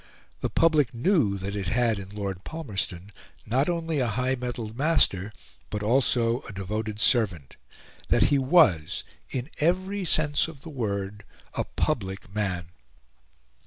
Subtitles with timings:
[0.39, 3.11] The public knew that it had in Lord Palmerston
[3.45, 5.31] not only a high mettled master,
[5.69, 7.55] but also a devoted servant
[8.07, 12.69] that he was, in every sense of the word, a public man.